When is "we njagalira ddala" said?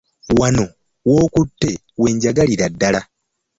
2.01-3.01